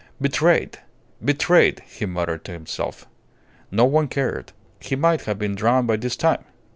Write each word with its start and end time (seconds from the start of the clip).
"Betrayed! 0.19 0.79
Betrayed!" 1.23 1.83
he 1.85 2.07
muttered 2.07 2.43
to 2.45 2.51
himself. 2.53 3.05
No 3.69 3.85
one 3.85 4.07
cared. 4.07 4.51
He 4.79 4.95
might 4.95 5.25
have 5.25 5.37
been 5.37 5.53
drowned 5.53 5.85
by 5.85 5.97
this 5.97 6.15
time. 6.15 6.43